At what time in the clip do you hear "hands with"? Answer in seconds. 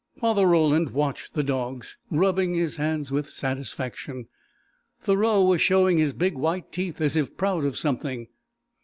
2.77-3.29